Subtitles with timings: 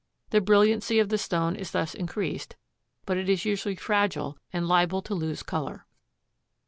[0.31, 2.55] The brilliancy of the stone is thus increased,
[3.05, 5.85] but it is usually fragile and liable to lose color.